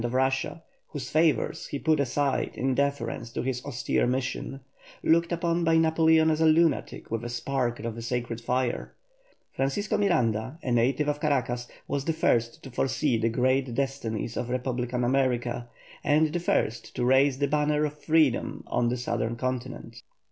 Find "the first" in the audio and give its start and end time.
12.05-12.63, 16.33-16.95